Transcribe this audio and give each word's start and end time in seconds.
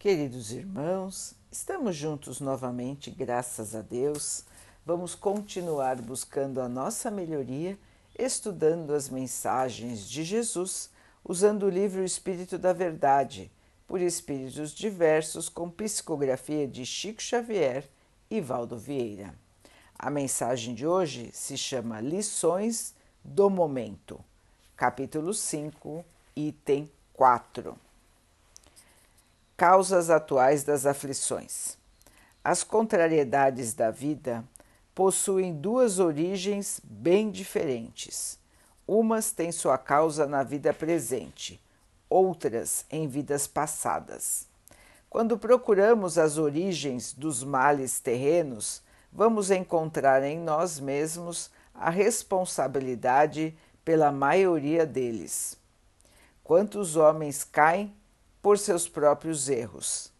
Queridos 0.00 0.50
irmãos, 0.50 1.34
estamos 1.52 1.94
juntos 1.94 2.40
novamente, 2.40 3.10
graças 3.10 3.74
a 3.74 3.82
Deus. 3.82 4.46
Vamos 4.86 5.14
continuar 5.14 6.00
buscando 6.00 6.62
a 6.62 6.70
nossa 6.70 7.10
melhoria, 7.10 7.78
estudando 8.18 8.94
as 8.94 9.10
mensagens 9.10 10.08
de 10.08 10.24
Jesus, 10.24 10.88
usando 11.22 11.64
o 11.64 11.68
livro 11.68 12.02
Espírito 12.02 12.56
da 12.56 12.72
Verdade, 12.72 13.52
por 13.86 14.00
espíritos 14.00 14.70
diversos, 14.72 15.50
com 15.50 15.68
psicografia 15.68 16.66
de 16.66 16.86
Chico 16.86 17.20
Xavier 17.20 17.86
e 18.30 18.40
Valdo 18.40 18.78
Vieira. 18.78 19.34
A 19.98 20.08
mensagem 20.08 20.74
de 20.74 20.86
hoje 20.86 21.28
se 21.34 21.58
chama 21.58 22.00
Lições 22.00 22.94
do 23.22 23.50
Momento, 23.50 24.18
capítulo 24.74 25.34
5, 25.34 26.02
item 26.34 26.90
4. 27.12 27.89
Causas 29.60 30.08
atuais 30.08 30.64
das 30.64 30.86
aflições. 30.86 31.76
As 32.42 32.64
contrariedades 32.64 33.74
da 33.74 33.90
vida 33.90 34.42
possuem 34.94 35.52
duas 35.52 35.98
origens 35.98 36.80
bem 36.82 37.30
diferentes. 37.30 38.38
Umas 38.88 39.32
têm 39.32 39.52
sua 39.52 39.76
causa 39.76 40.26
na 40.26 40.42
vida 40.42 40.72
presente, 40.72 41.62
outras 42.08 42.86
em 42.90 43.06
vidas 43.06 43.46
passadas. 43.46 44.46
Quando 45.10 45.36
procuramos 45.36 46.16
as 46.16 46.38
origens 46.38 47.12
dos 47.12 47.44
males 47.44 48.00
terrenos, 48.00 48.82
vamos 49.12 49.50
encontrar 49.50 50.22
em 50.22 50.38
nós 50.38 50.80
mesmos 50.80 51.50
a 51.74 51.90
responsabilidade 51.90 53.54
pela 53.84 54.10
maioria 54.10 54.86
deles. 54.86 55.58
Quantos 56.42 56.96
homens 56.96 57.44
caem 57.44 57.99
por 58.42 58.58
seus 58.58 58.88
próprios 58.88 59.48
erros? 59.48 60.12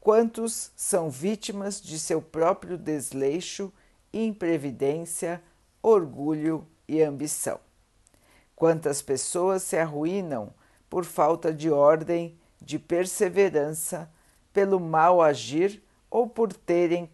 Quantos 0.00 0.70
são 0.74 1.10
vítimas 1.10 1.80
de 1.80 1.98
seu 1.98 2.20
próprio 2.20 2.76
desleixo, 2.76 3.72
imprevidência, 4.12 5.42
orgulho 5.82 6.66
e 6.88 7.02
ambição? 7.02 7.60
Quantas 8.56 9.00
pessoas 9.00 9.62
se 9.62 9.76
arruinam 9.76 10.52
por 10.90 11.04
falta 11.04 11.52
de 11.52 11.70
ordem, 11.70 12.36
de 12.60 12.78
perseverança, 12.78 14.10
pelo 14.52 14.78
mal 14.78 15.22
agir 15.22 15.82
ou 16.10 16.28
por 16.28 16.52
terem 16.52 17.08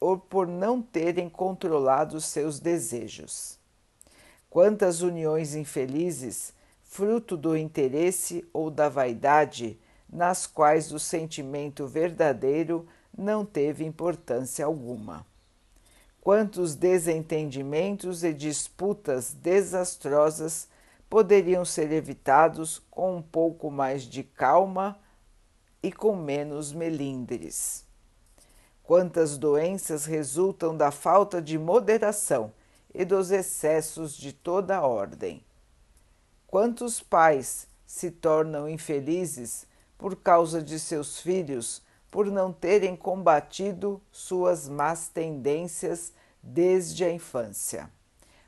ou 0.00 0.18
por 0.18 0.46
não 0.46 0.80
terem 0.80 1.28
controlado 1.28 2.20
seus 2.20 2.58
desejos. 2.58 3.58
Quantas 4.48 5.02
uniões 5.02 5.54
infelizes 5.54 6.54
fruto 6.88 7.36
do 7.36 7.54
interesse 7.54 8.48
ou 8.50 8.70
da 8.70 8.88
vaidade, 8.88 9.78
nas 10.10 10.46
quais 10.46 10.90
o 10.90 10.98
sentimento 10.98 11.86
verdadeiro 11.86 12.88
não 13.16 13.44
teve 13.44 13.84
importância 13.84 14.64
alguma. 14.64 15.24
Quantos 16.20 16.74
desentendimentos 16.74 18.24
e 18.24 18.32
disputas 18.32 19.34
desastrosas 19.34 20.66
poderiam 21.10 21.64
ser 21.64 21.92
evitados 21.92 22.82
com 22.90 23.16
um 23.16 23.22
pouco 23.22 23.70
mais 23.70 24.02
de 24.02 24.22
calma 24.22 24.98
e 25.82 25.92
com 25.92 26.16
menos 26.16 26.72
melindres? 26.72 27.84
Quantas 28.82 29.36
doenças 29.36 30.06
resultam 30.06 30.74
da 30.74 30.90
falta 30.90 31.40
de 31.42 31.58
moderação 31.58 32.50
e 32.94 33.04
dos 33.04 33.30
excessos 33.30 34.16
de 34.16 34.32
toda 34.32 34.80
ordem? 34.80 35.44
Quantos 36.50 37.02
pais 37.02 37.68
se 37.84 38.10
tornam 38.10 38.66
infelizes 38.66 39.66
por 39.98 40.16
causa 40.16 40.62
de 40.62 40.80
seus 40.80 41.20
filhos 41.20 41.82
por 42.10 42.24
não 42.30 42.54
terem 42.54 42.96
combatido 42.96 44.00
suas 44.10 44.66
más 44.66 45.08
tendências 45.08 46.10
desde 46.42 47.04
a 47.04 47.12
infância? 47.12 47.90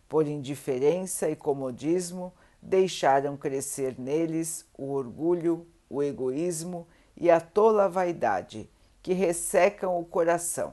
Por 0.08 0.26
indiferença 0.26 1.28
e 1.28 1.36
comodismo, 1.36 2.32
deixaram 2.62 3.36
crescer 3.36 3.96
neles 3.98 4.64
o 4.78 4.92
orgulho, 4.92 5.66
o 5.90 6.02
egoísmo 6.02 6.88
e 7.14 7.30
a 7.30 7.38
tola 7.38 7.86
vaidade, 7.86 8.70
que 9.02 9.12
ressecam 9.12 10.00
o 10.00 10.06
coração. 10.06 10.72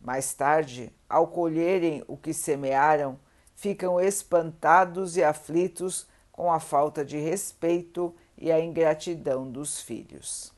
Mais 0.00 0.34
tarde, 0.34 0.92
ao 1.08 1.28
colherem 1.28 2.02
o 2.08 2.16
que 2.16 2.34
semearam, 2.34 3.20
ficam 3.54 4.00
espantados 4.00 5.16
e 5.16 5.22
aflitos 5.22 6.09
com 6.40 6.50
a 6.50 6.58
falta 6.58 7.04
de 7.04 7.18
respeito 7.18 8.14
e 8.38 8.50
a 8.50 8.58
ingratidão 8.58 9.46
dos 9.46 9.82
filhos. 9.82 10.50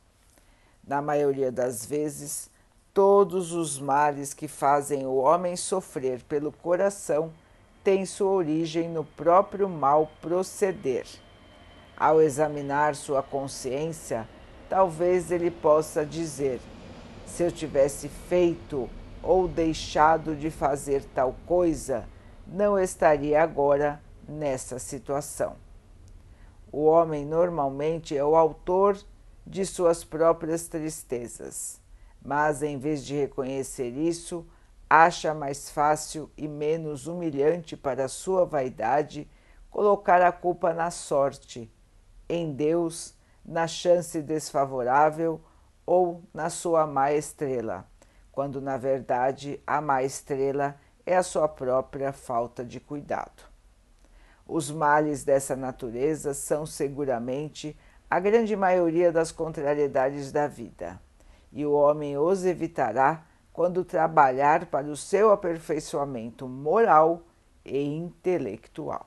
Na 0.87 1.03
maioria 1.03 1.50
das 1.50 1.84
vezes, 1.84 2.48
todos 2.94 3.50
os 3.50 3.81
males 3.81 4.32
que 4.32 4.47
fazem 4.47 5.04
o 5.04 5.16
homem 5.16 5.56
sofrer 5.56 6.22
pelo 6.28 6.53
coração 6.53 7.32
têm 7.82 8.06
sua 8.06 8.31
origem 8.31 8.88
no 8.88 9.04
próprio 9.04 9.69
mal 9.69 10.09
proceder. 10.20 11.04
Ao 11.97 12.22
examinar 12.22 12.94
sua 12.94 13.20
consciência, 13.20 14.28
talvez 14.70 15.32
ele 15.32 15.50
possa 15.50 16.06
dizer: 16.06 16.60
se 17.26 17.43
eu 17.43 17.50
tivesse 17.50 18.09
feito 18.09 18.88
ou 19.20 19.49
deixado 19.49 20.37
de 20.37 20.49
fazer 20.49 21.03
tal 21.12 21.34
coisa, 21.44 22.06
não 22.47 22.78
estaria 22.78 23.43
agora 23.43 24.00
nessa 24.28 24.78
situação. 24.78 25.56
O 26.72 26.84
homem 26.84 27.27
normalmente 27.27 28.16
é 28.16 28.25
o 28.25 28.34
autor 28.34 28.99
de 29.47 29.66
suas 29.66 30.03
próprias 30.03 30.69
tristezas, 30.69 31.78
mas 32.25 32.62
em 32.62 32.78
vez 32.78 33.05
de 33.05 33.15
reconhecer 33.15 33.91
isso, 33.91 34.47
acha 34.88 35.34
mais 35.34 35.69
fácil 35.69 36.31
e 36.34 36.49
menos 36.49 37.06
humilhante 37.06 37.77
para 37.77 38.09
sua 38.09 38.47
vaidade 38.47 39.31
colocar 39.71 40.22
a 40.22 40.32
culpa 40.32 40.72
na 40.72 40.91
sorte, 40.91 41.71
em 42.27 42.53
Deus, 42.55 43.15
na 43.44 43.66
chance 43.66 44.22
desfavorável 44.22 45.43
ou 45.84 46.22
na 46.32 46.49
sua 46.49 46.87
má 46.87 47.12
estrela, 47.12 47.87
quando 48.31 48.62
na 48.62 48.78
verdade 48.78 49.61
a 49.66 49.78
má 49.82 50.03
estrela 50.03 50.81
é 51.05 51.16
a 51.16 51.22
sua 51.22 51.49
própria 51.49 52.15
falta 52.15 52.65
de 52.65 52.81
cuidado. 52.81 53.52
Os 54.55 54.71
males 54.71 55.25
dessa 55.25 55.57
natureza 55.57 56.35
são 56.35 56.67
seguramente 56.67 57.75
a 58.11 58.21
grande 58.21 58.55
maioria 58.55 59.11
das 59.11 59.33
contrariedades 59.33 60.31
da 60.31 60.47
vida, 60.47 61.01
e 61.51 61.65
o 61.65 61.73
homem 61.73 62.19
os 62.19 62.45
evitará 62.45 63.25
quando 63.51 63.83
trabalhar 63.83 64.67
para 64.67 64.89
o 64.89 64.95
seu 64.95 65.31
aperfeiçoamento 65.31 66.47
moral 66.47 67.23
e 67.65 67.83
intelectual. 67.83 69.07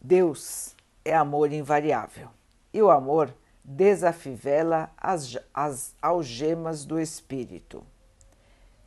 Deus 0.00 0.74
é 1.04 1.14
amor 1.14 1.52
invariável 1.52 2.30
e 2.72 2.80
o 2.80 2.90
amor 2.90 3.34
desafivela 3.62 4.90
as, 4.96 5.36
as 5.52 5.94
algemas 6.00 6.86
do 6.86 6.98
espírito. 6.98 7.84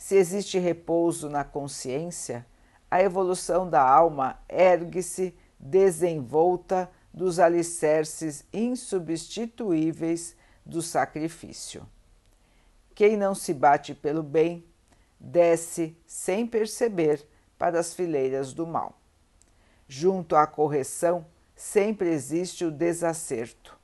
Se 0.02 0.16
existe 0.16 0.58
repouso 0.58 1.30
na 1.30 1.44
consciência, 1.44 2.44
a 2.90 3.04
evolução 3.04 3.70
da 3.70 3.88
alma 3.88 4.40
ergue-se 4.50 5.32
desenvolta 5.60 6.90
dos 7.14 7.38
alicerces 7.38 8.44
insubstituíveis 8.52 10.36
do 10.66 10.82
sacrifício. 10.82 11.88
Quem 12.96 13.16
não 13.16 13.36
se 13.36 13.54
bate 13.54 13.94
pelo 13.94 14.24
bem, 14.24 14.66
desce 15.20 15.96
sem 16.08 16.48
perceber 16.48 17.24
para 17.56 17.80
as 17.80 17.94
fileiras 17.94 18.54
do 18.54 18.66
mal. 18.66 18.98
Junto 19.88 20.36
à 20.36 20.48
correção, 20.48 21.28
sempre 21.56 22.10
existe 22.10 22.66
o 22.66 22.72
desacerto, 22.72 23.78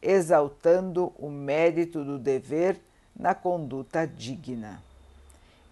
exaltando 0.00 1.12
o 1.18 1.28
mérito 1.28 2.04
do 2.04 2.16
dever 2.16 2.80
na 3.14 3.34
conduta 3.34 4.06
digna 4.06 4.80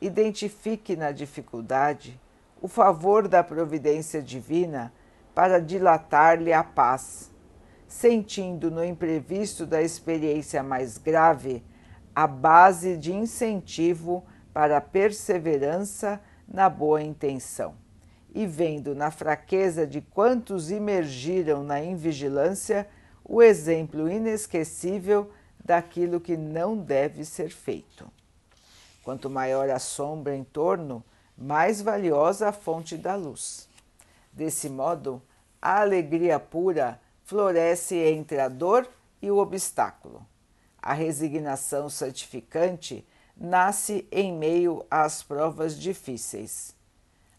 identifique 0.03 0.97
na 0.97 1.13
dificuldade 1.13 2.21
o 2.61 2.67
favor 2.67 3.29
da 3.29 3.43
providência 3.43 4.21
divina 4.21 4.93
para 5.33 5.61
dilatar-lhe 5.61 6.53
a 6.53 6.65
paz, 6.65 7.31
sentindo 7.87 8.71
no 8.71 8.85
imprevisto 8.85 9.65
da 9.65 9.81
experiência 9.81 10.63
mais 10.63 10.99
grave 10.99 11.63
a 12.15 12.27
base 12.27 12.97
de 12.97 13.13
incentivo 13.13 14.25
para 14.53 14.79
a 14.79 14.81
perseverança 14.81 16.21
na 16.47 16.69
boa 16.69 17.01
intenção, 17.01 17.75
e 18.35 18.47
vendo 18.47 18.95
na 18.95 19.11
fraqueza 19.11 19.87
de 19.87 20.01
quantos 20.01 20.71
imergiram 20.71 21.63
na 21.63 21.83
invigilância 21.83 22.89
o 23.25 23.41
exemplo 23.41 24.11
inesquecível 24.11 25.31
daquilo 25.65 26.21
que 26.21 26.37
não 26.37 26.77
deve 26.77 27.25
ser 27.25 27.51
feito. 27.51 28.11
Quanto 29.03 29.29
maior 29.29 29.69
a 29.71 29.79
sombra 29.79 30.35
em 30.35 30.45
torno, 30.45 31.05
mais 31.37 31.81
valiosa 31.83 32.49
a 32.49 32.53
fonte 32.53 32.97
da 32.97 33.17
luz. 33.17 33.69
Desse 34.33 34.69
modo, 34.69 35.21
a 35.61 35.81
alegria 35.81 36.39
pura 36.39 37.01
floresce 37.25 37.97
entre 37.97 38.39
a 38.41 38.49
dor 38.49 38.89
e 39.21 39.31
o 39.31 39.39
obstáculo. 39.39 40.27
A 40.81 40.93
resignação 40.93 41.89
santificante 41.89 43.07
nasce 43.37 44.07
em 44.11 44.33
meio 44.33 44.85
às 44.91 45.23
provas 45.23 45.79
difíceis. 45.79 46.75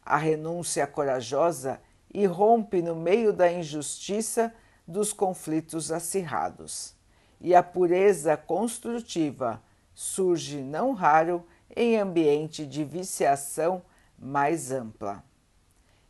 A 0.05 0.17
renúncia 0.17 0.85
corajosa 0.85 1.79
irrompe 2.13 2.81
no 2.81 2.95
meio 2.95 3.33
da 3.33 3.51
injustiça 3.51 4.53
dos 4.87 5.13
conflitos 5.13 5.91
acirrados. 5.91 6.93
E 7.39 7.55
a 7.55 7.63
pureza 7.63 8.37
construtiva 8.37 9.61
surge 9.93 10.61
não 10.61 10.93
raro 10.93 11.45
em 11.75 11.97
ambiente 11.97 12.65
de 12.65 12.83
viciação 12.83 13.81
mais 14.17 14.71
ampla. 14.71 15.23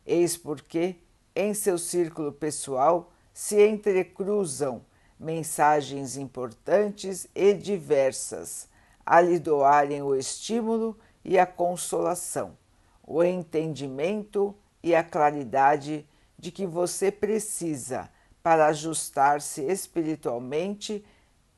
Eis 0.06 0.36
porque, 0.36 0.96
em 1.34 1.54
seu 1.54 1.78
círculo 1.78 2.32
pessoal, 2.32 3.12
se 3.32 3.66
entrecruzam 3.66 4.82
mensagens 5.18 6.16
importantes 6.16 7.26
e 7.34 7.54
diversas 7.54 8.68
a 9.04 9.20
lhe 9.20 9.38
doarem 9.38 10.02
o 10.02 10.14
estímulo 10.14 10.98
e 11.24 11.38
a 11.38 11.46
consolação, 11.46 12.56
o 13.02 13.22
entendimento 13.22 14.54
e 14.82 14.94
a 14.94 15.02
claridade 15.02 16.06
de 16.38 16.50
que 16.50 16.66
você 16.66 17.10
precisa 17.10 18.10
para 18.42 18.66
ajustar-se 18.66 19.62
espiritualmente 19.62 21.04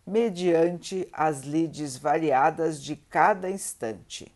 mediante 0.07 1.09
as 1.13 1.41
lides 1.41 1.97
variadas 1.97 2.81
de 2.81 2.95
cada 2.95 3.51
instante. 3.51 4.33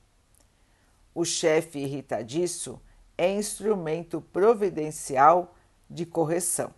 O 1.15 1.25
chefe 1.25 1.79
irritadiço 1.79 2.81
é 3.17 3.33
instrumento 3.33 4.21
providencial 4.21 5.55
de 5.89 6.05
correção. 6.05 6.75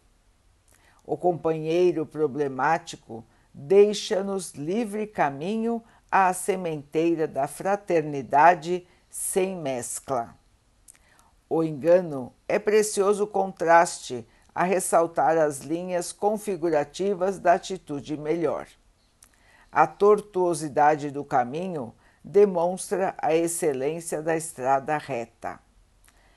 O 1.04 1.16
companheiro 1.16 2.04
problemático 2.04 3.24
deixa-nos 3.54 4.52
livre 4.52 5.06
caminho 5.06 5.82
à 6.10 6.32
sementeira 6.32 7.26
da 7.26 7.46
fraternidade 7.46 8.86
sem 9.08 9.56
mescla. 9.56 10.34
O 11.48 11.62
engano 11.62 12.32
é 12.48 12.58
precioso 12.58 13.26
contraste 13.26 14.26
a 14.54 14.64
ressaltar 14.64 15.38
as 15.38 15.60
linhas 15.60 16.12
configurativas 16.12 17.38
da 17.38 17.54
atitude 17.54 18.16
melhor. 18.16 18.66
A 19.72 19.86
tortuosidade 19.86 21.10
do 21.10 21.24
caminho 21.24 21.94
demonstra 22.22 23.14
a 23.16 23.34
excelência 23.34 24.20
da 24.20 24.36
estrada 24.36 24.98
reta. 24.98 25.58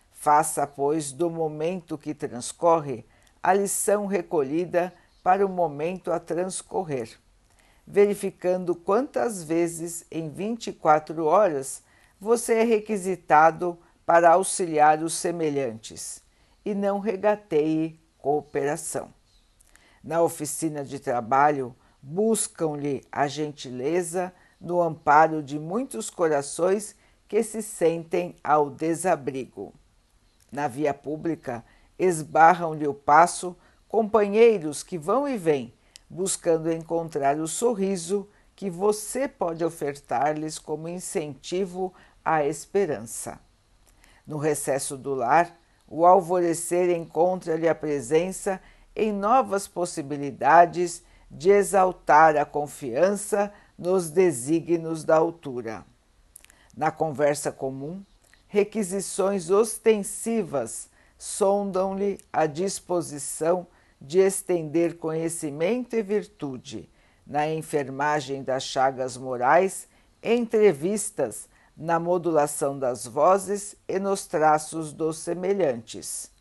Faça, 0.10 0.66
pois, 0.66 1.12
do 1.12 1.30
momento 1.30 1.98
que 1.98 2.14
transcorre 2.14 3.06
a 3.44 3.54
lição 3.54 4.06
recolhida 4.06 4.94
para 5.22 5.46
o 5.46 5.50
momento 5.50 6.14
a 6.14 6.20
transcorrer, 6.20 7.20
verificando 7.86 8.74
quantas 8.74 9.44
vezes 9.44 10.06
em 10.10 10.30
24 10.30 11.26
horas 11.26 11.84
você 12.20 12.54
é 12.54 12.64
requisitado 12.64 13.78
para 14.06 14.32
auxiliar 14.32 15.04
os 15.04 15.14
semelhantes 15.14 16.24
e 16.64 16.74
não 16.74 17.00
regateie 17.00 18.00
cooperação. 18.18 19.14
Na 20.02 20.22
oficina 20.22 20.86
de 20.86 21.00
trabalho, 21.00 21.76
buscam-lhe 22.08 23.04
a 23.12 23.28
gentileza 23.28 24.32
no 24.62 24.80
amparo 24.80 25.42
de 25.42 25.58
muitos 25.58 26.08
corações 26.08 26.96
que 27.28 27.42
se 27.42 27.64
sentem 27.64 28.36
ao 28.44 28.70
desabrigo. 28.70 29.74
Na 30.52 30.68
via 30.68 30.94
pública, 30.94 31.66
esbarram-lhe 31.98 32.88
o 32.88 32.94
passo 32.94 33.58
companheiros 33.88 34.84
que 34.84 35.00
vão 35.00 35.28
e 35.28 35.36
vêm, 35.36 35.74
buscando 36.08 36.72
encontrar 36.72 37.40
o 37.40 37.48
sorriso 37.48 38.30
que 38.56 38.70
você 38.70 39.28
pode 39.28 39.66
ofertar-lhes 39.66 40.60
como 40.60 40.88
incentivo 40.88 41.92
à 42.24 42.46
esperança. 42.46 43.40
No 44.28 44.38
recesso 44.38 44.96
do 44.96 45.16
lar, 45.16 45.60
o 45.88 46.06
alvorecer 46.06 46.96
encontra-lhe 46.96 47.68
a 47.68 47.74
presença 47.74 48.62
em 48.96 49.12
novas 49.12 49.68
possibilidades 49.68 51.04
de 51.36 51.50
exaltar 51.50 52.38
a 52.38 52.46
confiança 52.46 53.52
nos 53.78 54.10
desígnios 54.10 55.04
da 55.04 55.18
altura. 55.18 55.86
Na 56.76 56.92
conversa 56.92 57.52
comum, 57.52 58.02
requisições 58.48 59.50
ostensivas 59.50 60.90
sondam-lhe 61.18 62.20
a 62.32 62.46
disposição 62.46 63.68
de 64.00 64.20
estender 64.20 64.98
conhecimento 64.98 65.96
e 65.96 66.02
virtude 66.02 66.90
na 67.28 67.48
enfermagem 67.50 68.44
das 68.44 68.64
chagas 68.64 69.18
morais, 69.18 69.88
entrevistas 70.24 71.50
na 71.76 72.00
modulação 72.00 72.80
das 72.80 73.06
vozes 73.06 73.76
e 73.88 74.00
nos 74.00 74.26
traços 74.26 74.94
dos 74.94 75.18
semelhantes. 75.18 76.32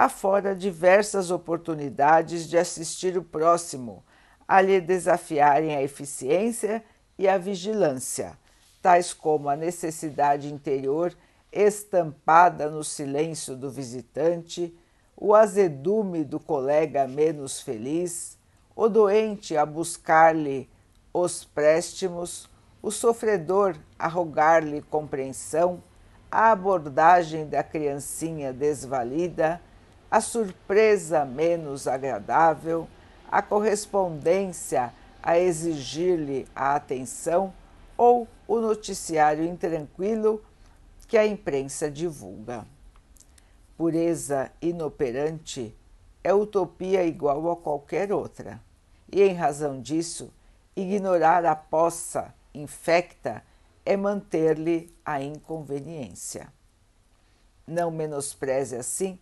Há 0.00 0.08
fora 0.08 0.54
diversas 0.54 1.32
oportunidades 1.32 2.48
de 2.48 2.56
assistir 2.56 3.18
o 3.18 3.22
próximo 3.24 4.04
a 4.46 4.60
lhe 4.60 4.80
desafiarem 4.80 5.74
a 5.74 5.82
eficiência 5.82 6.84
e 7.18 7.26
a 7.26 7.36
vigilância, 7.36 8.38
tais 8.80 9.12
como 9.12 9.48
a 9.48 9.56
necessidade 9.56 10.54
interior 10.54 11.12
estampada 11.50 12.70
no 12.70 12.84
silêncio 12.84 13.56
do 13.56 13.72
visitante, 13.72 14.72
o 15.16 15.34
azedume 15.34 16.22
do 16.22 16.38
colega 16.38 17.08
menos 17.08 17.60
feliz, 17.60 18.38
o 18.76 18.88
doente 18.88 19.56
a 19.56 19.66
buscar-lhe 19.66 20.70
os 21.12 21.44
préstimos, 21.44 22.48
o 22.80 22.92
sofredor 22.92 23.74
a 23.98 24.06
rogar-lhe 24.06 24.80
compreensão, 24.80 25.82
a 26.30 26.52
abordagem 26.52 27.48
da 27.48 27.64
criancinha 27.64 28.52
desvalida, 28.52 29.60
a 30.10 30.20
surpresa 30.20 31.24
menos 31.24 31.86
agradável, 31.86 32.88
a 33.30 33.42
correspondência 33.42 34.92
a 35.22 35.38
exigir-lhe 35.38 36.46
a 36.54 36.74
atenção 36.74 37.52
ou 37.96 38.26
o 38.46 38.58
noticiário 38.58 39.44
intranquilo 39.44 40.42
que 41.06 41.18
a 41.18 41.26
imprensa 41.26 41.90
divulga. 41.90 42.66
Pureza 43.76 44.50
inoperante 44.62 45.74
é 46.24 46.32
utopia 46.32 47.04
igual 47.04 47.50
a 47.50 47.56
qualquer 47.56 48.12
outra, 48.12 48.60
e 49.10 49.22
em 49.22 49.34
razão 49.34 49.80
disso, 49.80 50.32
ignorar 50.74 51.44
a 51.44 51.54
poça 51.54 52.34
infecta 52.54 53.42
é 53.84 53.96
manter-lhe 53.96 54.92
a 55.04 55.22
inconveniência. 55.22 56.52
Não 57.66 57.90
menospreze 57.90 58.76
assim 58.76 59.18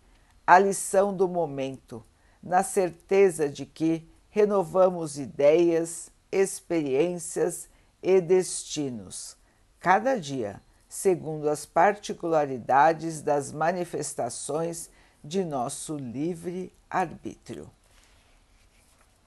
a 0.47 0.57
lição 0.57 1.13
do 1.13 1.27
momento, 1.27 2.01
na 2.41 2.63
certeza 2.63 3.49
de 3.49 3.65
que 3.65 4.07
renovamos 4.29 5.19
ideias, 5.19 6.09
experiências 6.31 7.69
e 8.01 8.21
destinos, 8.21 9.35
cada 9.77 10.17
dia 10.17 10.61
segundo 10.87 11.49
as 11.49 11.65
particularidades 11.65 13.21
das 13.21 13.51
manifestações 13.51 14.89
de 15.21 15.43
nosso 15.43 15.97
livre 15.97 16.71
arbítrio. 16.89 17.69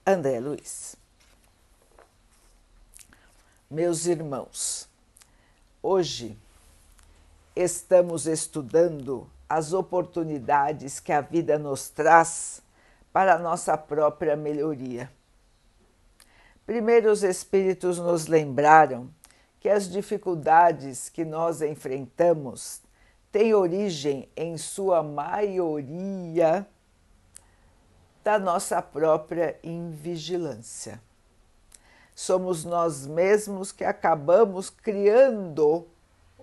André 0.05 0.39
Luiz. 0.39 0.95
Meus 3.69 4.07
irmãos, 4.07 4.89
hoje 5.83 6.35
estamos 7.55 8.25
estudando 8.25 9.29
as 9.51 9.73
oportunidades 9.73 11.01
que 11.01 11.11
a 11.11 11.19
vida 11.19 11.59
nos 11.59 11.89
traz 11.89 12.61
para 13.11 13.35
a 13.35 13.37
nossa 13.37 13.77
própria 13.77 14.33
melhoria. 14.33 15.11
Primeiro, 16.65 17.11
os 17.11 17.21
Espíritos 17.21 17.99
nos 17.99 18.27
lembraram 18.27 19.09
que 19.59 19.67
as 19.67 19.89
dificuldades 19.89 21.09
que 21.09 21.25
nós 21.25 21.61
enfrentamos 21.61 22.81
têm 23.29 23.53
origem, 23.53 24.29
em 24.37 24.57
sua 24.57 25.03
maioria, 25.03 26.65
da 28.23 28.39
nossa 28.39 28.81
própria 28.81 29.59
invigilância. 29.61 31.01
Somos 32.15 32.63
nós 32.63 33.05
mesmos 33.05 33.73
que 33.73 33.83
acabamos 33.83 34.69
criando 34.69 35.85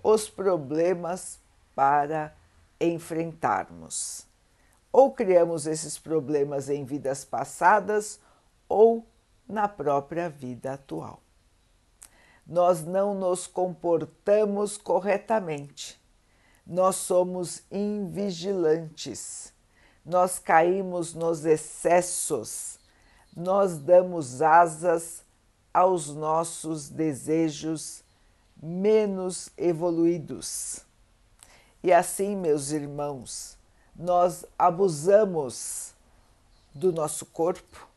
os 0.03 0.29
problemas 0.29 1.39
para 1.73 2.37
enfrentarmos. 2.79 4.27
Ou 4.91 5.11
criamos 5.11 5.67
esses 5.67 5.99
problemas 5.99 6.69
em 6.69 6.83
vidas 6.83 7.23
passadas 7.23 8.19
ou 8.67 9.05
na 9.47 9.67
própria 9.67 10.29
vida 10.29 10.73
atual 10.73 11.21
nós 12.49 12.83
não 12.83 13.13
nos 13.13 13.45
comportamos 13.45 14.75
corretamente. 14.75 16.01
Nós 16.65 16.95
somos 16.95 17.61
invigilantes. 17.71 19.53
nós 20.03 20.39
caímos 20.39 21.13
nos 21.13 21.45
excessos, 21.45 22.79
nós 23.35 23.77
damos 23.77 24.41
asas 24.41 25.23
aos 25.71 26.07
nossos 26.15 26.89
desejos 26.89 28.03
menos 28.59 29.51
evoluídos. 29.55 30.83
E 31.81 31.93
assim, 31.93 32.35
meus 32.35 32.71
irmãos, 32.71 33.57
nós 33.95 34.45
abusamos 34.57 35.93
do 36.73 36.91
nosso 36.91 37.25
corpo, 37.25 37.87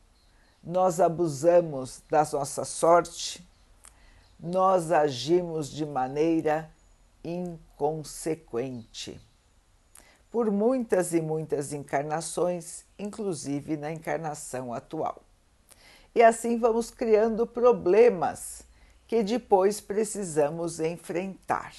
nós 0.62 1.01
abusamos 1.01 2.03
da 2.09 2.25
nossa 2.33 2.65
sorte, 2.65 3.45
nós 4.39 4.93
agimos 4.93 5.69
de 5.69 5.85
maneira 5.85 6.71
inconsequente. 7.25 9.21
Por 10.31 10.51
muitas 10.51 11.12
e 11.12 11.21
muitas 11.21 11.73
encarnações, 11.73 12.85
inclusive 12.99 13.77
na 13.77 13.93
encarnação 13.93 14.73
atual. 14.73 15.23
E 16.15 16.23
assim 16.23 16.59
vamos 16.59 16.91
criando 16.91 17.47
problemas 17.47 18.65
que 19.07 19.23
depois 19.23 19.81
precisamos 19.81 20.81
enfrentar. 20.81 21.73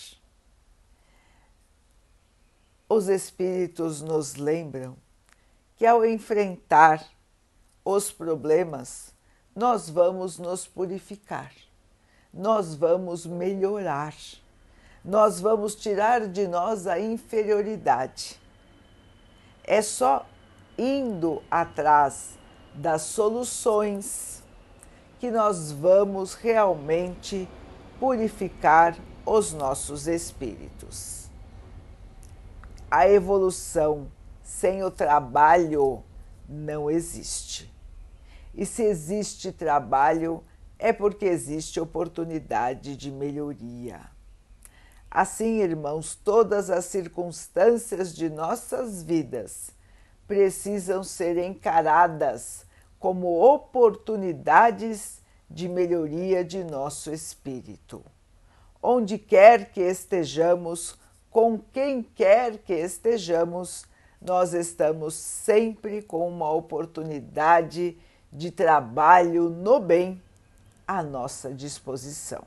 Os 2.90 3.08
Espíritos 3.08 4.02
nos 4.02 4.36
lembram 4.36 4.96
que 5.78 5.86
ao 5.86 6.06
enfrentar 6.06 7.04
os 7.84 8.12
problemas, 8.12 9.14
nós 9.56 9.90
vamos 9.90 10.38
nos 10.38 10.68
purificar, 10.68 11.52
nós 12.34 12.76
vamos 12.76 13.26
melhorar, 13.26 14.14
nós 15.04 15.40
vamos 15.40 15.76
tirar 15.76 16.28
de 16.28 16.48
nós 16.48 16.86
a 16.88 17.00
inferioridade. 17.00 18.40
É 19.64 19.82
só 19.82 20.26
indo 20.78 21.42
atrás 21.50 22.38
das 22.74 23.04
soluções 23.04 24.44
que 25.20 25.32
nós 25.32 25.72
vamos 25.72 26.34
realmente 26.34 27.48
purificar 28.00 28.98
os 29.26 29.54
nossos 29.54 30.08
espíritos. 30.08 31.23
A 32.96 33.10
evolução 33.10 34.12
sem 34.44 34.84
o 34.84 34.92
trabalho 34.92 36.04
não 36.48 36.92
existe. 36.92 37.74
E 38.54 38.68
se 38.68 38.84
existe 38.84 39.52
trabalho, 39.52 40.44
é 40.78 40.94
porque 40.94 41.26
existe 41.26 41.80
oportunidade 41.80 42.96
de 42.96 43.10
melhoria. 43.10 44.00
Assim, 45.10 45.60
irmãos, 45.60 46.14
todas 46.14 46.70
as 46.70 46.86
circunstâncias 46.86 48.14
de 48.14 48.30
nossas 48.30 49.02
vidas 49.02 49.72
precisam 50.28 51.04
ser 51.04 51.40
encaradas 51.40 52.64
como 53.00 53.44
oportunidades 53.44 55.20
de 55.50 55.68
melhoria 55.68 56.46
de 56.46 56.64
nosso 56.64 57.12
espírito. 57.12 58.06
Onde 58.80 59.18
quer 59.18 59.72
que 59.72 59.82
estejamos, 59.82 61.02
com 61.34 61.58
quem 61.58 62.04
quer 62.04 62.60
que 62.60 62.76
estejamos, 62.76 63.86
nós 64.22 64.54
estamos 64.54 65.16
sempre 65.16 66.04
com 66.04 66.28
uma 66.28 66.52
oportunidade 66.52 67.98
de 68.32 68.52
trabalho 68.52 69.50
no 69.50 69.80
bem 69.80 70.22
à 70.88 71.02
nossa 71.02 71.52
disposição. 71.52 72.44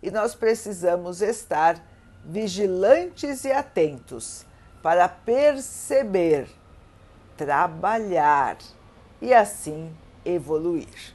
E 0.00 0.08
nós 0.08 0.36
precisamos 0.36 1.20
estar 1.20 1.84
vigilantes 2.24 3.44
e 3.44 3.50
atentos 3.50 4.46
para 4.80 5.08
perceber, 5.08 6.48
trabalhar 7.36 8.56
e 9.20 9.34
assim 9.34 9.92
evoluir. 10.24 11.12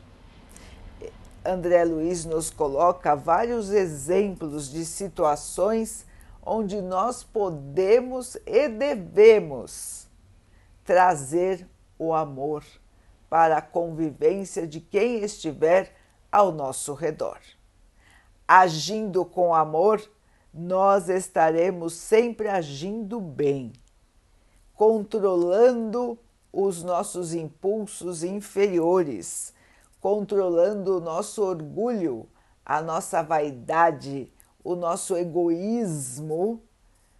André 1.45 1.85
Luiz 1.85 2.25
nos 2.25 2.49
coloca 2.49 3.15
vários 3.15 3.71
exemplos 3.71 4.69
de 4.69 4.83
situações 4.83 6.08
onde 6.49 6.81
nós 6.81 7.23
podemos 7.23 8.35
e 8.43 8.67
devemos 8.67 10.07
trazer 10.83 11.69
o 11.99 12.11
amor 12.11 12.65
para 13.29 13.57
a 13.57 13.61
convivência 13.61 14.65
de 14.65 14.79
quem 14.81 15.19
estiver 15.19 15.95
ao 16.31 16.51
nosso 16.51 16.95
redor. 16.95 17.39
Agindo 18.47 19.23
com 19.23 19.53
amor, 19.53 20.01
nós 20.51 21.07
estaremos 21.07 21.93
sempre 21.93 22.47
agindo 22.47 23.21
bem, 23.21 23.71
controlando 24.73 26.17
os 26.51 26.81
nossos 26.81 27.31
impulsos 27.31 28.23
inferiores, 28.23 29.53
controlando 30.01 30.97
o 30.97 30.99
nosso 30.99 31.43
orgulho, 31.43 32.27
a 32.65 32.81
nossa 32.81 33.21
vaidade, 33.21 34.33
o 34.71 34.75
nosso 34.75 35.17
egoísmo, 35.17 36.61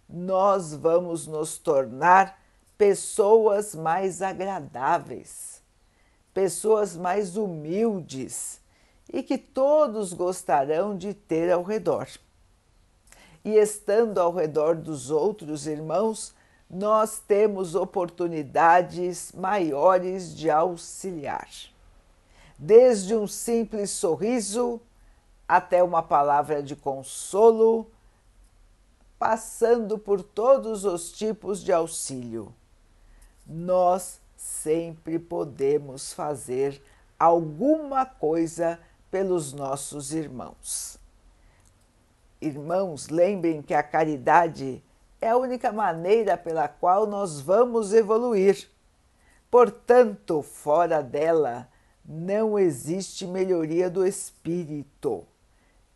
nós 0.08 0.72
vamos 0.72 1.26
nos 1.26 1.58
tornar 1.58 2.40
pessoas 2.78 3.74
mais 3.74 4.22
agradáveis, 4.22 5.60
pessoas 6.32 6.96
mais 6.96 7.36
humildes 7.36 8.60
e 9.12 9.20
que 9.20 9.36
todos 9.36 10.12
gostarão 10.12 10.96
de 10.96 11.12
ter 11.12 11.50
ao 11.50 11.64
redor. 11.64 12.06
E 13.44 13.56
estando 13.56 14.18
ao 14.18 14.32
redor 14.32 14.76
dos 14.76 15.10
outros 15.10 15.66
irmãos, 15.66 16.32
nós 16.70 17.18
temos 17.18 17.74
oportunidades 17.74 19.32
maiores 19.32 20.36
de 20.36 20.48
auxiliar. 20.48 21.48
Desde 22.56 23.16
um 23.16 23.26
simples 23.26 23.90
sorriso 23.90 24.80
até 25.50 25.82
uma 25.82 26.00
palavra 26.00 26.62
de 26.62 26.76
consolo, 26.76 27.90
passando 29.18 29.98
por 29.98 30.22
todos 30.22 30.84
os 30.84 31.10
tipos 31.10 31.60
de 31.60 31.72
auxílio. 31.72 32.54
Nós 33.44 34.20
sempre 34.36 35.18
podemos 35.18 36.12
fazer 36.12 36.80
alguma 37.18 38.06
coisa 38.06 38.78
pelos 39.10 39.52
nossos 39.52 40.12
irmãos. 40.12 40.96
Irmãos, 42.40 43.08
lembrem 43.08 43.60
que 43.60 43.74
a 43.74 43.82
caridade 43.82 44.80
é 45.20 45.30
a 45.30 45.36
única 45.36 45.72
maneira 45.72 46.36
pela 46.36 46.68
qual 46.68 47.08
nós 47.08 47.40
vamos 47.40 47.92
evoluir. 47.92 48.70
Portanto, 49.50 50.42
fora 50.42 51.02
dela 51.02 51.68
não 52.04 52.56
existe 52.56 53.26
melhoria 53.26 53.90
do 53.90 54.06
espírito. 54.06 55.26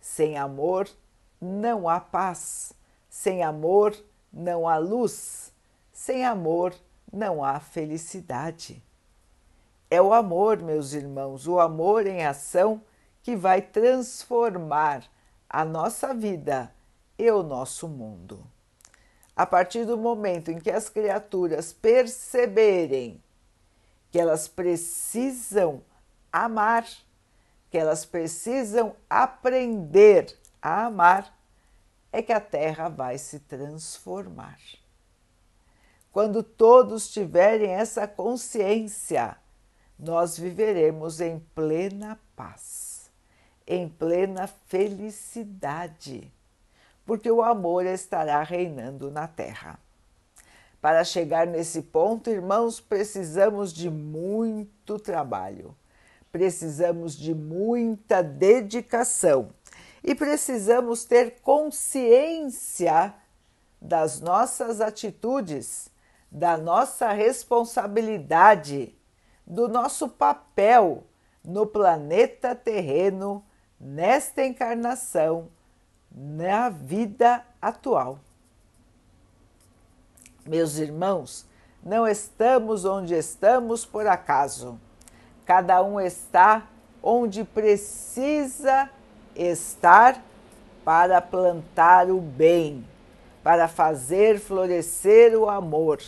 Sem 0.04 0.36
amor 0.36 0.86
não 1.40 1.88
há 1.88 1.98
paz, 1.98 2.74
sem 3.08 3.42
amor 3.42 3.96
não 4.30 4.68
há 4.68 4.76
luz, 4.76 5.50
sem 5.90 6.26
amor 6.26 6.74
não 7.10 7.42
há 7.42 7.58
felicidade. 7.58 8.82
É 9.90 10.02
o 10.02 10.12
amor, 10.12 10.58
meus 10.58 10.92
irmãos, 10.92 11.48
o 11.48 11.58
amor 11.58 12.06
em 12.06 12.22
ação 12.22 12.82
que 13.22 13.34
vai 13.34 13.62
transformar 13.62 15.04
a 15.48 15.64
nossa 15.64 16.12
vida 16.12 16.70
e 17.18 17.30
o 17.30 17.42
nosso 17.42 17.88
mundo. 17.88 18.46
A 19.34 19.46
partir 19.46 19.86
do 19.86 19.96
momento 19.96 20.50
em 20.50 20.58
que 20.58 20.70
as 20.70 20.90
criaturas 20.90 21.72
perceberem 21.72 23.22
que 24.10 24.20
elas 24.20 24.48
precisam 24.48 25.82
amar 26.30 26.86
que 27.74 27.78
elas 27.78 28.04
precisam 28.04 28.94
aprender 29.10 30.38
a 30.62 30.84
amar, 30.84 31.36
é 32.12 32.22
que 32.22 32.32
a 32.32 32.38
Terra 32.38 32.88
vai 32.88 33.18
se 33.18 33.40
transformar. 33.40 34.60
Quando 36.12 36.44
todos 36.44 37.12
tiverem 37.12 37.72
essa 37.72 38.06
consciência, 38.06 39.36
nós 39.98 40.38
viveremos 40.38 41.20
em 41.20 41.40
plena 41.52 42.16
paz, 42.36 43.10
em 43.66 43.88
plena 43.88 44.46
felicidade, 44.46 46.32
porque 47.04 47.28
o 47.28 47.42
amor 47.42 47.86
estará 47.86 48.40
reinando 48.44 49.10
na 49.10 49.26
Terra. 49.26 49.80
Para 50.80 51.02
chegar 51.02 51.44
nesse 51.44 51.82
ponto, 51.82 52.30
irmãos, 52.30 52.78
precisamos 52.78 53.72
de 53.72 53.90
muito 53.90 54.96
trabalho 54.96 55.74
precisamos 56.34 57.16
de 57.16 57.32
muita 57.32 58.20
dedicação 58.20 59.50
e 60.02 60.16
precisamos 60.16 61.04
ter 61.04 61.38
consciência 61.42 63.14
das 63.80 64.20
nossas 64.20 64.80
atitudes, 64.80 65.88
da 66.28 66.56
nossa 66.56 67.12
responsabilidade, 67.12 68.98
do 69.46 69.68
nosso 69.68 70.08
papel 70.08 71.04
no 71.44 71.68
planeta 71.68 72.52
terreno, 72.52 73.44
nesta 73.78 74.44
encarnação, 74.44 75.50
na 76.10 76.68
vida 76.68 77.46
atual. 77.62 78.18
Meus 80.44 80.78
irmãos, 80.78 81.46
Não 81.80 82.08
estamos 82.08 82.86
onde 82.86 83.14
estamos 83.14 83.84
por 83.84 84.06
acaso. 84.06 84.80
Cada 85.44 85.82
um 85.82 86.00
está 86.00 86.68
onde 87.02 87.44
precisa 87.44 88.88
estar 89.36 90.22
para 90.84 91.20
plantar 91.20 92.10
o 92.10 92.20
bem, 92.20 92.86
para 93.42 93.68
fazer 93.68 94.40
florescer 94.40 95.36
o 95.36 95.48
amor. 95.48 96.00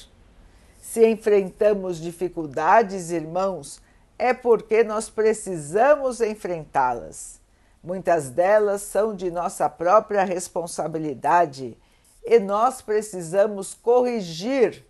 Se 0.80 1.06
enfrentamos 1.06 1.98
dificuldades, 1.98 3.10
irmãos, 3.10 3.82
é 4.18 4.32
porque 4.32 4.82
nós 4.82 5.10
precisamos 5.10 6.20
enfrentá-las. 6.20 7.38
Muitas 7.82 8.30
delas 8.30 8.82
são 8.82 9.14
de 9.14 9.30
nossa 9.30 9.68
própria 9.68 10.24
responsabilidade 10.24 11.76
e 12.24 12.38
nós 12.38 12.80
precisamos 12.80 13.74
corrigir 13.74 14.84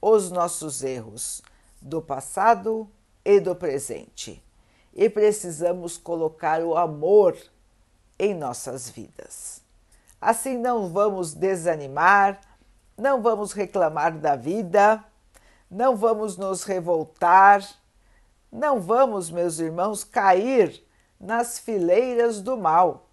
os 0.00 0.30
nossos 0.30 0.84
erros 0.84 1.42
do 1.80 2.00
passado 2.02 2.88
e 3.26 3.40
do 3.40 3.56
presente. 3.56 4.40
E 4.94 5.10
precisamos 5.10 5.98
colocar 5.98 6.62
o 6.62 6.76
amor 6.76 7.36
em 8.16 8.32
nossas 8.32 8.88
vidas. 8.88 9.60
Assim 10.20 10.56
não 10.56 10.88
vamos 10.88 11.34
desanimar, 11.34 12.40
não 12.96 13.20
vamos 13.20 13.52
reclamar 13.52 14.16
da 14.16 14.36
vida, 14.36 15.04
não 15.68 15.96
vamos 15.96 16.36
nos 16.36 16.62
revoltar, 16.62 17.68
não 18.50 18.80
vamos, 18.80 19.28
meus 19.28 19.58
irmãos, 19.58 20.04
cair 20.04 20.82
nas 21.20 21.58
fileiras 21.58 22.40
do 22.40 22.56
mal. 22.56 23.08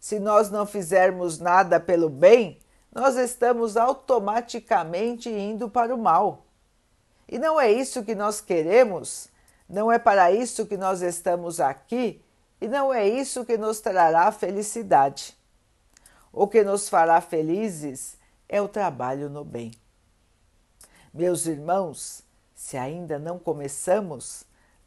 Se 0.00 0.18
nós 0.18 0.50
não 0.50 0.66
fizermos 0.66 1.38
nada 1.38 1.78
pelo 1.78 2.10
bem, 2.10 2.58
nós 2.92 3.16
estamos 3.16 3.76
automaticamente 3.76 5.30
indo 5.30 5.70
para 5.70 5.94
o 5.94 5.98
mal. 5.98 6.44
E 7.32 7.38
não 7.38 7.58
é 7.58 7.72
isso 7.72 8.04
que 8.04 8.14
nós 8.14 8.42
queremos, 8.42 9.28
não 9.66 9.90
é 9.90 9.98
para 9.98 10.30
isso 10.30 10.66
que 10.66 10.76
nós 10.76 11.00
estamos 11.00 11.60
aqui 11.60 12.22
e 12.60 12.68
não 12.68 12.92
é 12.92 13.08
isso 13.08 13.42
que 13.46 13.56
nos 13.56 13.80
trará 13.80 14.30
felicidade. 14.30 15.34
O 16.30 16.46
que 16.46 16.62
nos 16.62 16.90
fará 16.90 17.22
felizes 17.22 18.18
é 18.46 18.60
o 18.60 18.68
trabalho 18.68 19.30
no 19.30 19.46
bem. 19.46 19.72
Meus 21.10 21.46
irmãos, 21.46 22.22
se 22.54 22.76
ainda 22.76 23.18
não 23.18 23.38
começamos, 23.38 24.44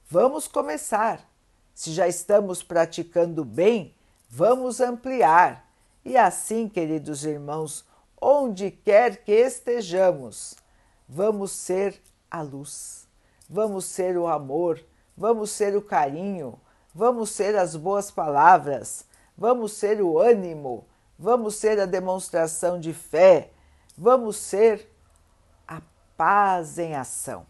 vamos 0.08 0.48
começar. 0.48 1.28
Se 1.74 1.92
já 1.92 2.08
estamos 2.08 2.62
praticando 2.62 3.44
bem, 3.44 3.96
vamos 4.30 4.80
ampliar. 4.80 5.68
E 6.06 6.16
assim, 6.16 6.70
queridos 6.70 7.26
irmãos, 7.26 7.84
onde 8.22 8.70
quer 8.70 9.24
que 9.24 9.32
estejamos, 9.32 10.54
vamos 11.10 11.52
ser 11.52 12.00
a 12.36 12.42
luz, 12.42 13.08
vamos 13.50 13.86
ser 13.86 14.18
o 14.18 14.28
amor, 14.28 14.84
vamos 15.16 15.52
ser 15.52 15.76
o 15.76 15.82
carinho, 15.82 16.60
vamos 16.94 17.30
ser 17.30 17.56
as 17.56 17.76
boas 17.76 18.12
palavras, 18.12 19.06
vamos 19.38 19.74
ser 19.74 20.02
o 20.02 20.20
ânimo, 20.20 20.86
vamos 21.18 21.56
ser 21.56 21.80
a 21.80 21.86
demonstração 21.86 22.80
de 22.80 22.94
fé, 22.94 23.52
vamos 23.98 24.38
ser 24.38 24.90
a 25.68 25.82
paz 26.18 26.78
em 26.78 26.96
ação. 26.96 27.46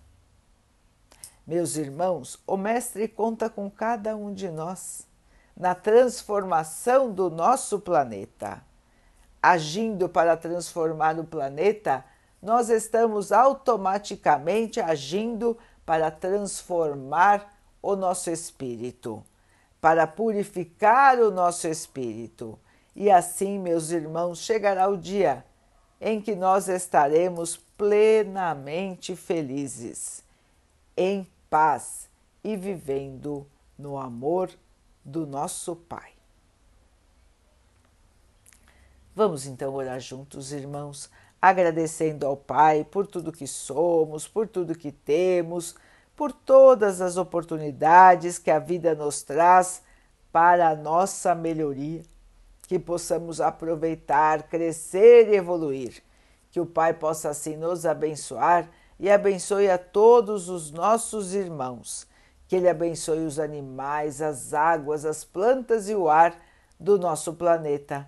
Meus 1.45 1.75
irmãos, 1.75 2.39
o 2.47 2.57
Mestre 2.57 3.07
conta 3.07 3.49
com 3.49 3.69
cada 3.69 4.15
um 4.15 4.33
de 4.33 4.49
nós 4.49 5.07
na 5.55 5.73
transformação 5.73 7.11
do 7.11 7.29
nosso 7.29 7.79
planeta. 7.79 8.63
Agindo 9.41 10.09
para 10.09 10.35
transformar 10.35 11.19
o 11.19 11.23
planeta, 11.23 12.03
nós 12.45 12.69
estamos 12.69 13.31
automaticamente 13.31 14.79
agindo 14.79 15.57
para 15.85 16.09
transformar 16.09 17.53
o 17.81 17.95
nosso 17.95 18.29
espírito 18.29 19.23
para 19.85 20.07
purificar 20.07 21.19
o 21.19 21.29
nosso 21.29 21.67
espírito. 21.67 22.57
E 22.95 23.11
assim, 23.11 23.59
meus 23.59 23.91
irmãos, 23.91 24.39
chegará 24.39 24.89
o 24.89 24.97
dia 24.97 25.45
em 26.01 26.19
que 26.19 26.35
nós 26.35 26.67
estaremos 26.67 27.55
plenamente 27.77 29.15
felizes, 29.15 30.23
em 30.97 31.27
paz 31.51 32.09
e 32.43 32.57
vivendo 32.57 33.45
no 33.77 33.95
amor 33.95 34.49
do 35.03 35.27
nosso 35.27 35.75
Pai. 35.75 36.13
Vamos 39.13 39.45
então 39.45 39.71
orar 39.71 39.99
juntos, 39.99 40.51
irmãos, 40.51 41.11
agradecendo 41.49 42.25
ao 42.25 42.37
Pai 42.37 42.83
por 42.83 43.07
tudo 43.07 43.31
que 43.31 43.47
somos, 43.47 44.27
por 44.27 44.47
tudo 44.47 44.77
que 44.77 44.91
temos 44.91 45.75
por 46.15 46.31
todas 46.31 47.01
as 47.01 47.17
oportunidades 47.17 48.39
que 48.39 48.49
a 48.49 48.59
vida 48.59 48.95
nos 48.95 49.21
traz 49.21 49.81
para 50.31 50.69
a 50.69 50.75
nossa 50.75 51.35
melhoria, 51.35 52.01
que 52.67 52.79
possamos 52.79 53.41
aproveitar, 53.41 54.43
crescer 54.43 55.29
e 55.29 55.35
evoluir. 55.35 56.01
Que 56.51 56.59
o 56.59 56.65
Pai 56.65 56.93
possa 56.93 57.29
assim 57.29 57.57
nos 57.57 57.85
abençoar 57.85 58.69
e 58.97 59.09
abençoe 59.09 59.69
a 59.69 59.77
todos 59.77 60.47
os 60.47 60.71
nossos 60.71 61.33
irmãos. 61.33 62.07
Que 62.47 62.55
Ele 62.55 62.69
abençoe 62.69 63.25
os 63.25 63.39
animais, 63.39 64.21
as 64.21 64.53
águas, 64.53 65.05
as 65.05 65.25
plantas 65.25 65.89
e 65.89 65.95
o 65.95 66.09
ar 66.09 66.39
do 66.79 66.97
nosso 66.97 67.33
planeta 67.33 68.07